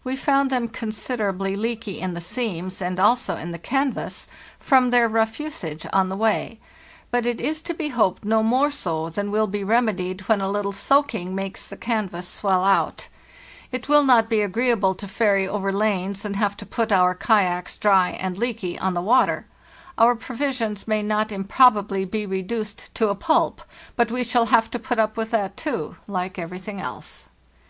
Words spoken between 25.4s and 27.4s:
too, like everything else.